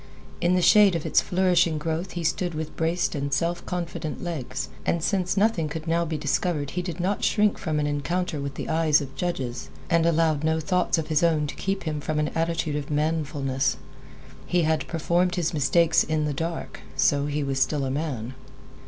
[0.41, 4.67] In the shade of its flourishing growth he stood with braced and self confident legs,
[4.83, 8.55] and since nothing could now be discovered he did not shrink from an encounter with
[8.55, 12.17] the eyes of judges, and allowed no thoughts of his own to keep him from
[12.17, 13.77] an attitude of manfulness.
[14.47, 18.33] He had performed his mistakes in the dark, so he was still a man.